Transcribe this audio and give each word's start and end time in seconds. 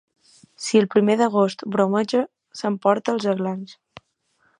Si 0.67 0.79
el 0.83 0.87
primer 0.95 1.17
d'agost 1.19 1.61
bromeja, 1.75 2.21
s'emporta 2.61 3.15
els 3.17 3.29
aglans. 3.35 3.77